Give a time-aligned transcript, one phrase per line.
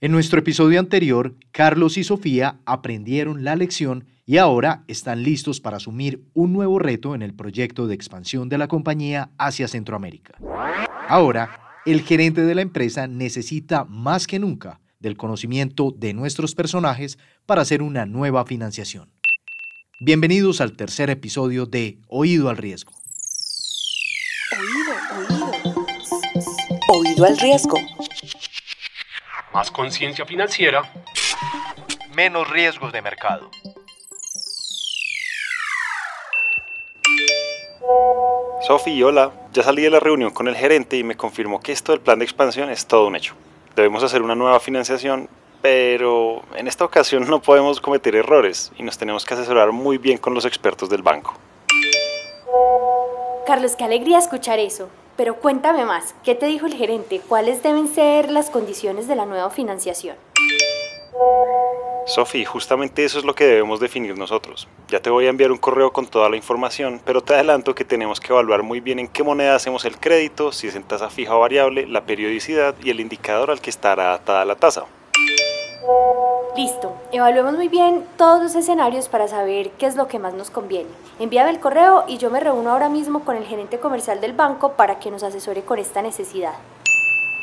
[0.00, 5.78] En nuestro episodio anterior, Carlos y Sofía aprendieron la lección y ahora están listos para
[5.78, 10.38] asumir un nuevo reto en el proyecto de expansión de la compañía hacia Centroamérica.
[11.08, 17.18] Ahora, el gerente de la empresa necesita más que nunca del conocimiento de nuestros personajes
[17.44, 19.10] para hacer una nueva financiación.
[19.98, 22.92] Bienvenidos al tercer episodio de Oído al Riesgo.
[24.60, 25.84] Oído, oído.
[26.88, 27.78] Oído al riesgo
[29.52, 30.82] más conciencia financiera,
[32.14, 33.50] menos riesgos de mercado.
[38.66, 39.32] Sofi, hola.
[39.52, 42.18] Ya salí de la reunión con el gerente y me confirmó que esto del plan
[42.18, 43.34] de expansión es todo un hecho.
[43.74, 45.28] Debemos hacer una nueva financiación,
[45.62, 50.18] pero en esta ocasión no podemos cometer errores y nos tenemos que asesorar muy bien
[50.18, 51.34] con los expertos del banco.
[53.46, 54.90] Carlos, qué alegría escuchar eso.
[55.18, 57.20] Pero cuéntame más, ¿qué te dijo el gerente?
[57.26, 60.14] ¿Cuáles deben ser las condiciones de la nueva financiación?
[62.06, 64.68] Sofi, justamente eso es lo que debemos definir nosotros.
[64.86, 67.84] Ya te voy a enviar un correo con toda la información, pero te adelanto que
[67.84, 71.10] tenemos que evaluar muy bien en qué moneda hacemos el crédito, si es en tasa
[71.10, 74.84] fija o variable, la periodicidad y el indicador al que estará atada la tasa.
[76.58, 80.50] Listo, evaluemos muy bien todos los escenarios para saber qué es lo que más nos
[80.50, 80.88] conviene.
[81.20, 84.72] Envíame el correo y yo me reúno ahora mismo con el gerente comercial del banco
[84.72, 86.54] para que nos asesore con esta necesidad.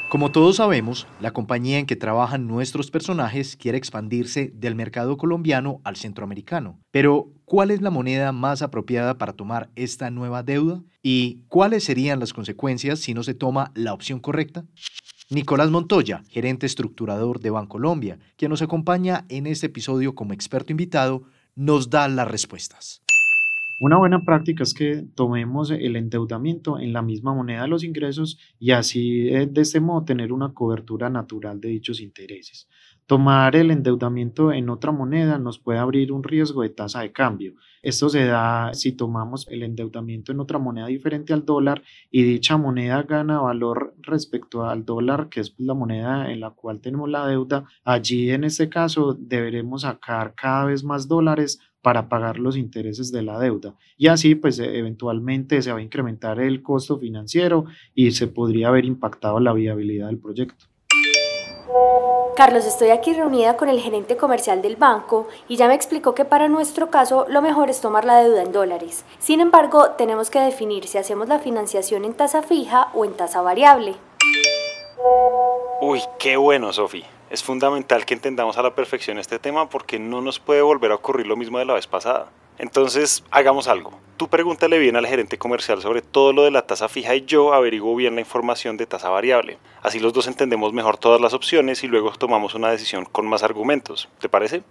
[0.09, 5.79] Como todos sabemos, la compañía en que trabajan nuestros personajes quiere expandirse del mercado colombiano
[5.85, 6.77] al centroamericano.
[6.91, 10.83] Pero, ¿cuál es la moneda más apropiada para tomar esta nueva deuda?
[11.01, 14.65] ¿Y cuáles serían las consecuencias si no se toma la opción correcta?
[15.31, 21.23] Nicolás Montoya, gerente estructurador de Bancolombia, quien nos acompaña en este episodio como experto invitado,
[21.55, 23.01] nos da las respuestas.
[23.79, 28.37] Una buena práctica es que tomemos el endeudamiento en la misma moneda de los ingresos
[28.59, 32.67] y así eh, de este modo tener una cobertura natural de dichos intereses.
[33.07, 37.53] Tomar el endeudamiento en otra moneda nos puede abrir un riesgo de tasa de cambio.
[37.83, 42.57] Esto se da si tomamos el endeudamiento en otra moneda diferente al dólar y dicha
[42.57, 47.27] moneda gana valor respecto al dólar, que es la moneda en la cual tenemos la
[47.27, 47.65] deuda.
[47.83, 53.21] Allí en este caso deberemos sacar cada vez más dólares para pagar los intereses de
[53.21, 53.75] la deuda.
[53.97, 58.85] Y así, pues eventualmente se va a incrementar el costo financiero y se podría haber
[58.85, 60.65] impactado la viabilidad del proyecto.
[62.35, 66.25] Carlos, estoy aquí reunida con el gerente comercial del banco y ya me explicó que
[66.25, 69.05] para nuestro caso lo mejor es tomar la deuda en dólares.
[69.19, 73.41] Sin embargo, tenemos que definir si hacemos la financiación en tasa fija o en tasa
[73.41, 73.95] variable.
[75.79, 77.05] Uy, qué bueno, Sofi.
[77.29, 80.95] Es fundamental que entendamos a la perfección este tema porque no nos puede volver a
[80.95, 82.27] ocurrir lo mismo de la vez pasada.
[82.57, 83.99] Entonces, hagamos algo.
[84.17, 87.53] Tú pregúntale bien al gerente comercial sobre todo lo de la tasa fija y yo
[87.53, 89.57] averiguo bien la información de tasa variable.
[89.81, 93.43] Así los dos entendemos mejor todas las opciones y luego tomamos una decisión con más
[93.43, 94.07] argumentos.
[94.19, 94.63] ¿Te parece?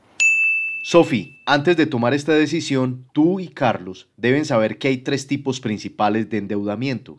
[0.83, 5.61] Sofi, antes de tomar esta decisión, tú y Carlos deben saber que hay tres tipos
[5.61, 7.19] principales de endeudamiento.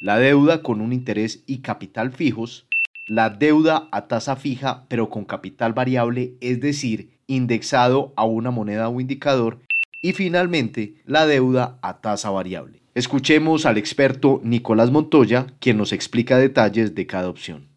[0.00, 2.66] La deuda con un interés y capital fijos,
[3.06, 8.88] la deuda a tasa fija pero con capital variable, es decir, indexado a una moneda
[8.88, 9.58] o indicador,
[10.02, 12.82] y finalmente la deuda a tasa variable.
[12.94, 17.69] Escuchemos al experto Nicolás Montoya, quien nos explica detalles de cada opción.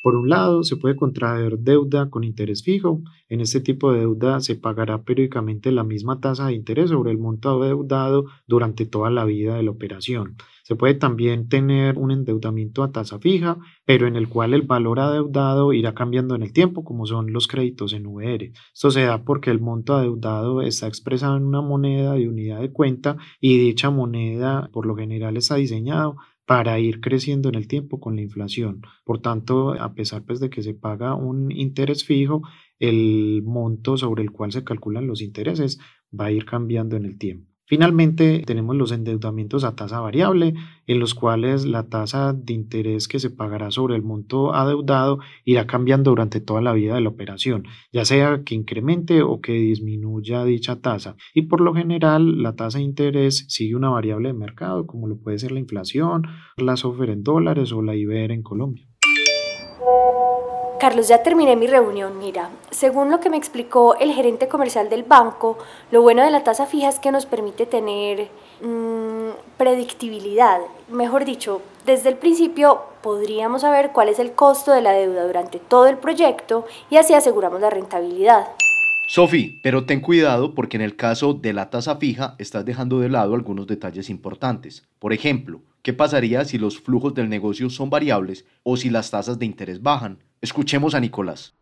[0.00, 3.02] Por un lado, se puede contraer deuda con interés fijo.
[3.28, 7.18] En este tipo de deuda se pagará periódicamente la misma tasa de interés sobre el
[7.18, 10.36] monto adeudado durante toda la vida de la operación.
[10.62, 13.56] Se puede también tener un endeudamiento a tasa fija,
[13.86, 17.48] pero en el cual el valor adeudado irá cambiando en el tiempo, como son los
[17.48, 18.52] créditos en VR.
[18.74, 22.70] Esto se da porque el monto adeudado está expresado en una moneda de unidad de
[22.70, 26.16] cuenta y dicha moneda por lo general está diseñado
[26.48, 28.80] para ir creciendo en el tiempo con la inflación.
[29.04, 32.40] Por tanto, a pesar pues, de que se paga un interés fijo,
[32.78, 35.78] el monto sobre el cual se calculan los intereses
[36.18, 37.47] va a ir cambiando en el tiempo.
[37.68, 40.54] Finalmente, tenemos los endeudamientos a tasa variable,
[40.86, 45.66] en los cuales la tasa de interés que se pagará sobre el monto adeudado irá
[45.66, 50.44] cambiando durante toda la vida de la operación, ya sea que incremente o que disminuya
[50.44, 51.16] dicha tasa.
[51.34, 55.18] Y por lo general, la tasa de interés sigue una variable de mercado, como lo
[55.18, 56.22] puede ser la inflación,
[56.56, 58.88] la SOFR en dólares o la IBR en Colombia.
[60.78, 62.18] Carlos, ya terminé mi reunión.
[62.18, 65.58] Mira, según lo que me explicó el gerente comercial del banco,
[65.90, 68.28] lo bueno de la tasa fija es que nos permite tener
[68.62, 70.60] mm, predictibilidad.
[70.88, 75.58] Mejor dicho, desde el principio podríamos saber cuál es el costo de la deuda durante
[75.58, 78.48] todo el proyecto y así aseguramos la rentabilidad.
[79.10, 83.08] Sofi, pero ten cuidado porque en el caso de la tasa fija estás dejando de
[83.08, 84.86] lado algunos detalles importantes.
[84.98, 89.38] Por ejemplo, ¿qué pasaría si los flujos del negocio son variables o si las tasas
[89.38, 90.18] de interés bajan?
[90.42, 91.54] Escuchemos a Nicolás.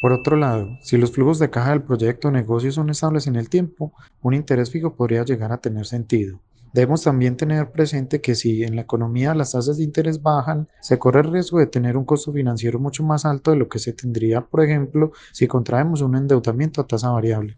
[0.00, 3.34] Por otro lado, si los flujos de caja del proyecto o negocio son estables en
[3.34, 3.92] el tiempo,
[4.22, 6.38] un interés fijo podría llegar a tener sentido.
[6.72, 10.98] Debemos también tener presente que si en la economía las tasas de interés bajan, se
[10.98, 13.94] corre el riesgo de tener un costo financiero mucho más alto de lo que se
[13.94, 17.56] tendría, por ejemplo, si contraemos un endeudamiento a tasa variable.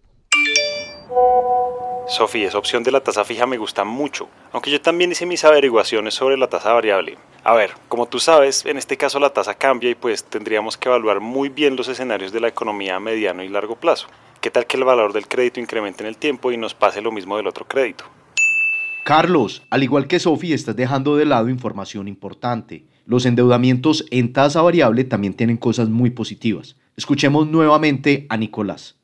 [2.07, 5.45] Sofía, esa opción de la tasa fija me gusta mucho, aunque yo también hice mis
[5.45, 7.19] averiguaciones sobre la tasa variable.
[7.45, 10.89] A ver, como tú sabes, en este caso la tasa cambia y pues tendríamos que
[10.89, 14.09] evaluar muy bien los escenarios de la economía a mediano y largo plazo.
[14.41, 17.13] ¿Qué tal que el valor del crédito incremente en el tiempo y nos pase lo
[17.13, 18.05] mismo del otro crédito?
[19.05, 22.85] Carlos, al igual que Sofi, estás dejando de lado información importante.
[23.07, 26.77] Los endeudamientos en tasa variable también tienen cosas muy positivas.
[26.97, 29.00] Escuchemos nuevamente a Nicolás.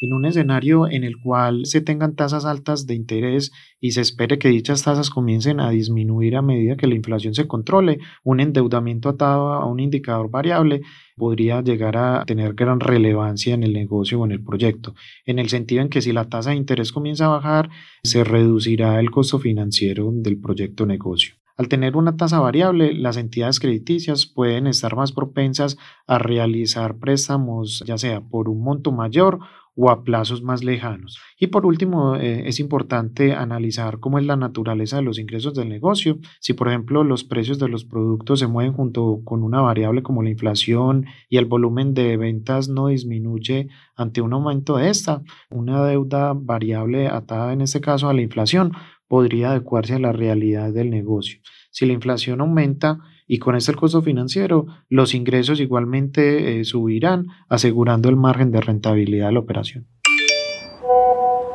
[0.00, 3.50] En un escenario en el cual se tengan tasas altas de interés
[3.80, 7.48] y se espere que dichas tasas comiencen a disminuir a medida que la inflación se
[7.48, 10.82] controle, un endeudamiento atado a un indicador variable
[11.16, 14.94] podría llegar a tener gran relevancia en el negocio o en el proyecto,
[15.26, 17.68] en el sentido en que si la tasa de interés comienza a bajar,
[18.04, 21.34] se reducirá el costo financiero del proyecto negocio.
[21.58, 27.82] Al tener una tasa variable, las entidades crediticias pueden estar más propensas a realizar préstamos,
[27.84, 29.40] ya sea por un monto mayor
[29.80, 31.20] o a plazos más lejanos.
[31.38, 35.68] Y por último, eh, es importante analizar cómo es la naturaleza de los ingresos del
[35.68, 36.18] negocio.
[36.40, 40.24] Si, por ejemplo, los precios de los productos se mueven junto con una variable como
[40.24, 45.84] la inflación y el volumen de ventas no disminuye ante un aumento de esta, una
[45.84, 48.72] deuda variable atada en este caso a la inflación
[49.06, 51.38] podría adecuarse a la realidad del negocio.
[51.70, 52.98] Si la inflación aumenta,
[53.28, 58.62] y con este el costo financiero, los ingresos igualmente eh, subirán, asegurando el margen de
[58.62, 59.86] rentabilidad de la operación.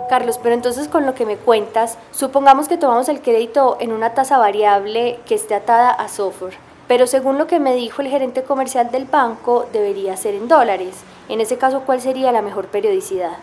[0.08, 4.14] Carlos, pero entonces con lo que me cuentas, supongamos que tomamos el crédito en una
[4.14, 6.54] tasa variable que esté atada a software,
[6.88, 11.04] pero según lo que me dijo el gerente comercial del banco, debería ser en dólares.
[11.30, 13.38] En ese caso, ¿cuál sería la mejor periodicidad?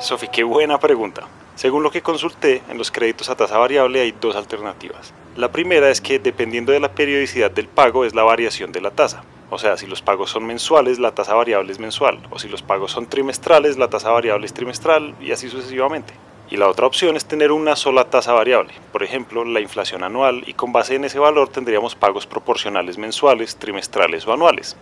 [0.00, 1.22] Sofi, qué buena pregunta.
[1.58, 5.12] Según lo que consulté, en los créditos a tasa variable hay dos alternativas.
[5.34, 8.92] La primera es que dependiendo de la periodicidad del pago es la variación de la
[8.92, 9.24] tasa.
[9.50, 12.20] O sea, si los pagos son mensuales, la tasa variable es mensual.
[12.30, 16.14] O si los pagos son trimestrales, la tasa variable es trimestral y así sucesivamente.
[16.48, 20.44] Y la otra opción es tener una sola tasa variable, por ejemplo, la inflación anual,
[20.46, 24.76] y con base en ese valor tendríamos pagos proporcionales mensuales, trimestrales o anuales.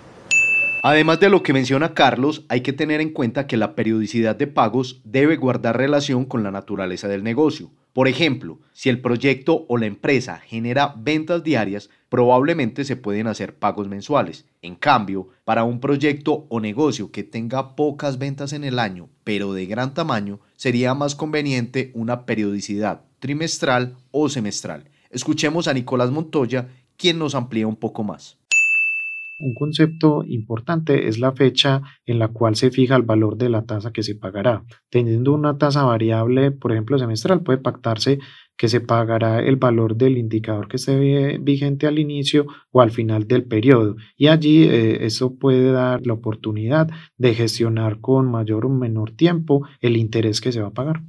[0.88, 4.46] Además de lo que menciona Carlos, hay que tener en cuenta que la periodicidad de
[4.46, 7.72] pagos debe guardar relación con la naturaleza del negocio.
[7.92, 13.56] Por ejemplo, si el proyecto o la empresa genera ventas diarias, probablemente se pueden hacer
[13.56, 14.44] pagos mensuales.
[14.62, 19.54] En cambio, para un proyecto o negocio que tenga pocas ventas en el año, pero
[19.54, 24.88] de gran tamaño, sería más conveniente una periodicidad trimestral o semestral.
[25.10, 28.38] Escuchemos a Nicolás Montoya, quien nos amplía un poco más.
[29.38, 33.66] Un concepto importante es la fecha en la cual se fija el valor de la
[33.66, 34.64] tasa que se pagará.
[34.88, 38.18] Teniendo una tasa variable, por ejemplo, semestral, puede pactarse
[38.56, 43.28] que se pagará el valor del indicador que esté vigente al inicio o al final
[43.28, 43.96] del periodo.
[44.16, 46.88] Y allí eh, eso puede dar la oportunidad
[47.18, 51.02] de gestionar con mayor o menor tiempo el interés que se va a pagar.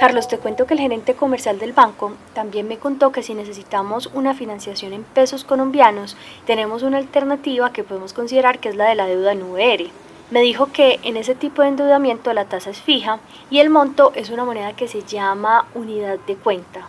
[0.00, 4.08] Carlos, te cuento que el gerente comercial del banco también me contó que si necesitamos
[4.14, 6.16] una financiación en pesos colombianos,
[6.46, 9.88] tenemos una alternativa que podemos considerar que es la de la deuda en VR.
[10.30, 14.12] Me dijo que en ese tipo de endeudamiento la tasa es fija y el monto
[14.14, 16.88] es una moneda que se llama unidad de cuenta.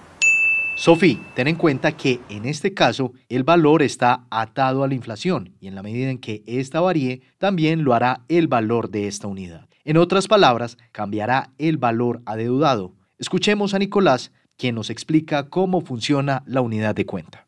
[0.77, 5.53] Sofi, ten en cuenta que en este caso el valor está atado a la inflación
[5.60, 9.27] y en la medida en que ésta varíe, también lo hará el valor de esta
[9.27, 9.68] unidad.
[9.84, 16.42] En otras palabras, cambiará el valor adeudado, Escuchemos a Nicolás, quien nos explica cómo funciona
[16.48, 17.46] la unidad de cuenta.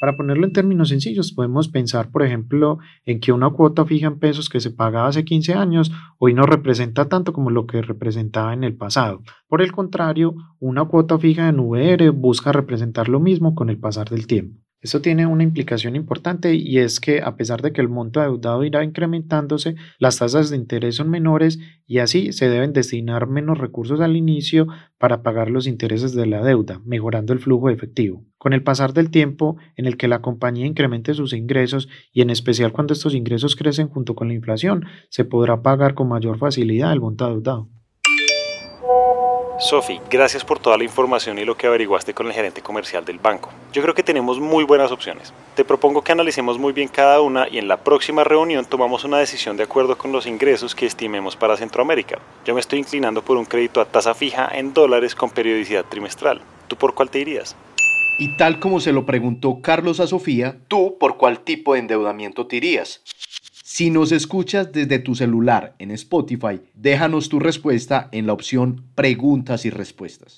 [0.00, 4.18] Para ponerlo en términos sencillos, podemos pensar, por ejemplo, en que una cuota fija en
[4.18, 8.52] pesos que se pagaba hace 15 años hoy no representa tanto como lo que representaba
[8.52, 9.22] en el pasado.
[9.46, 14.10] Por el contrario, una cuota fija en VR busca representar lo mismo con el pasar
[14.10, 14.60] del tiempo.
[14.82, 18.64] Esto tiene una implicación importante y es que a pesar de que el monto adeudado
[18.64, 24.00] irá incrementándose, las tasas de interés son menores y así se deben destinar menos recursos
[24.00, 28.24] al inicio para pagar los intereses de la deuda, mejorando el flujo efectivo.
[28.38, 32.30] Con el pasar del tiempo en el que la compañía incremente sus ingresos y en
[32.30, 36.92] especial cuando estos ingresos crecen junto con la inflación, se podrá pagar con mayor facilidad
[36.94, 37.68] el monto adeudado.
[39.60, 43.18] Sofi, gracias por toda la información y lo que averiguaste con el gerente comercial del
[43.18, 43.50] banco.
[43.74, 45.34] Yo creo que tenemos muy buenas opciones.
[45.54, 49.18] Te propongo que analicemos muy bien cada una y en la próxima reunión tomamos una
[49.18, 52.18] decisión de acuerdo con los ingresos que estimemos para Centroamérica.
[52.46, 56.40] Yo me estoy inclinando por un crédito a tasa fija en dólares con periodicidad trimestral.
[56.66, 57.54] ¿Tú por cuál te irías?
[58.18, 62.46] Y tal como se lo preguntó Carlos a Sofía, ¿tú por cuál tipo de endeudamiento
[62.46, 63.02] te irías?
[63.72, 69.64] Si nos escuchas desde tu celular en Spotify, déjanos tu respuesta en la opción Preguntas
[69.64, 70.36] y Respuestas.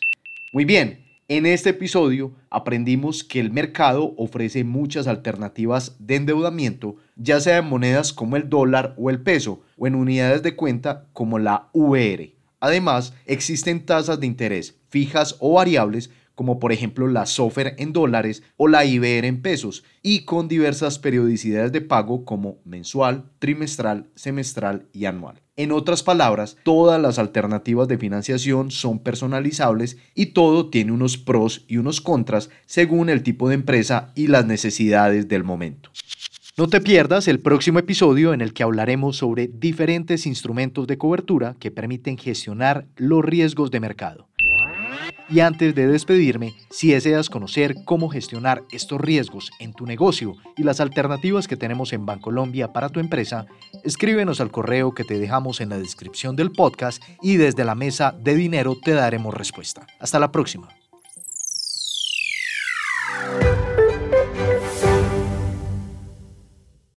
[0.52, 7.40] Muy bien, en este episodio aprendimos que el mercado ofrece muchas alternativas de endeudamiento, ya
[7.40, 11.38] sea en monedas como el dólar o el peso, o en unidades de cuenta como
[11.38, 12.34] la VR.
[12.60, 18.42] Además, existen tasas de interés fijas o variables como por ejemplo la SOFR en dólares
[18.56, 24.86] o la IBR en pesos, y con diversas periodicidades de pago como mensual, trimestral, semestral
[24.92, 25.42] y anual.
[25.54, 31.64] En otras palabras, todas las alternativas de financiación son personalizables y todo tiene unos pros
[31.68, 35.90] y unos contras según el tipo de empresa y las necesidades del momento.
[36.58, 41.56] No te pierdas el próximo episodio en el que hablaremos sobre diferentes instrumentos de cobertura
[41.58, 44.28] que permiten gestionar los riesgos de mercado.
[45.32, 50.62] Y antes de despedirme, si deseas conocer cómo gestionar estos riesgos en tu negocio y
[50.62, 53.46] las alternativas que tenemos en Bancolombia para tu empresa,
[53.82, 58.12] escríbenos al correo que te dejamos en la descripción del podcast y desde la mesa
[58.12, 59.86] de dinero te daremos respuesta.
[59.98, 60.81] Hasta la próxima.